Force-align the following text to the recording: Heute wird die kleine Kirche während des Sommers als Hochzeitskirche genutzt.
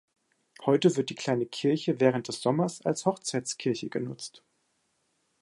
Heute 0.65 0.97
wird 0.97 1.11
die 1.11 1.13
kleine 1.13 1.45
Kirche 1.45 1.99
während 1.99 2.27
des 2.27 2.41
Sommers 2.41 2.81
als 2.83 3.05
Hochzeitskirche 3.05 3.89
genutzt. 3.89 4.41